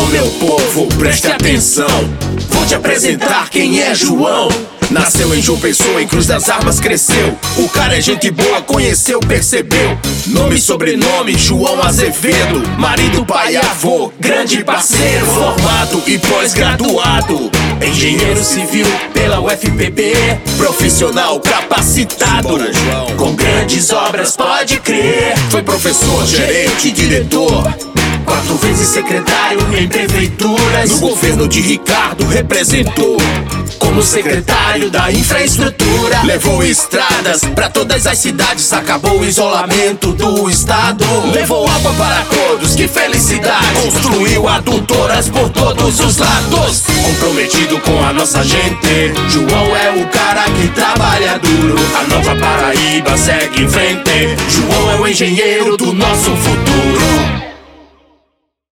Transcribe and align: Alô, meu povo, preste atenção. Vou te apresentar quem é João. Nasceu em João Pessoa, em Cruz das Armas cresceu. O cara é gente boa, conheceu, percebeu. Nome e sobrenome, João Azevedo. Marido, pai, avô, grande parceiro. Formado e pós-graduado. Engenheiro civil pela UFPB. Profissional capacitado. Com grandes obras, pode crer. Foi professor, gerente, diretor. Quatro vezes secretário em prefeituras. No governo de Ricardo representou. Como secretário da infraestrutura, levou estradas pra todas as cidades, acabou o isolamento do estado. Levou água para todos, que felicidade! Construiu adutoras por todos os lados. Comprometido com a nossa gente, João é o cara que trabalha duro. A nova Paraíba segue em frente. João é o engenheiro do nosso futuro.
Alô, 0.00 0.08
meu 0.08 0.26
povo, 0.30 0.86
preste 0.96 1.26
atenção. 1.26 1.86
Vou 2.48 2.64
te 2.64 2.74
apresentar 2.74 3.50
quem 3.50 3.82
é 3.82 3.94
João. 3.94 4.48
Nasceu 4.90 5.34
em 5.34 5.42
João 5.42 5.60
Pessoa, 5.60 6.02
em 6.02 6.06
Cruz 6.06 6.26
das 6.26 6.48
Armas 6.48 6.80
cresceu. 6.80 7.36
O 7.58 7.68
cara 7.68 7.98
é 7.98 8.00
gente 8.00 8.30
boa, 8.30 8.62
conheceu, 8.62 9.20
percebeu. 9.20 9.98
Nome 10.28 10.56
e 10.56 10.58
sobrenome, 10.58 11.36
João 11.36 11.82
Azevedo. 11.82 12.62
Marido, 12.78 13.26
pai, 13.26 13.56
avô, 13.56 14.10
grande 14.18 14.64
parceiro. 14.64 15.26
Formado 15.26 16.02
e 16.06 16.18
pós-graduado. 16.18 17.50
Engenheiro 17.86 18.42
civil 18.42 18.86
pela 19.12 19.38
UFPB. 19.38 20.14
Profissional 20.56 21.38
capacitado. 21.40 22.58
Com 23.18 23.34
grandes 23.34 23.90
obras, 23.90 24.34
pode 24.34 24.80
crer. 24.80 25.36
Foi 25.50 25.62
professor, 25.62 26.26
gerente, 26.26 26.90
diretor. 26.90 27.70
Quatro 28.30 28.54
vezes 28.58 28.86
secretário 28.86 29.58
em 29.76 29.88
prefeituras. 29.88 30.90
No 30.92 31.00
governo 31.00 31.48
de 31.48 31.60
Ricardo 31.60 32.24
representou. 32.28 33.16
Como 33.80 34.04
secretário 34.04 34.88
da 34.88 35.10
infraestrutura, 35.10 36.22
levou 36.22 36.62
estradas 36.62 37.40
pra 37.56 37.68
todas 37.68 38.06
as 38.06 38.18
cidades, 38.18 38.72
acabou 38.72 39.18
o 39.18 39.24
isolamento 39.24 40.12
do 40.12 40.48
estado. 40.48 41.04
Levou 41.34 41.68
água 41.68 41.92
para 41.94 42.22
todos, 42.22 42.76
que 42.76 42.86
felicidade! 42.86 43.80
Construiu 43.82 44.46
adutoras 44.46 45.28
por 45.28 45.48
todos 45.50 45.98
os 45.98 46.18
lados. 46.18 46.84
Comprometido 47.04 47.80
com 47.80 48.00
a 48.04 48.12
nossa 48.12 48.44
gente, 48.44 49.12
João 49.28 49.76
é 49.76 49.90
o 49.90 50.06
cara 50.06 50.44
que 50.44 50.68
trabalha 50.68 51.36
duro. 51.40 51.74
A 51.98 52.04
nova 52.04 52.36
Paraíba 52.36 53.16
segue 53.16 53.64
em 53.64 53.68
frente. 53.68 54.36
João 54.48 54.92
é 54.92 55.00
o 55.00 55.08
engenheiro 55.08 55.76
do 55.76 55.92
nosso 55.92 56.30
futuro. 56.36 56.69